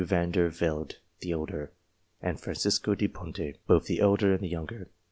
[0.03, 1.71] Van der Velde the elder;
[2.21, 4.89] and Francesco da Ponte, both the elder and the younger.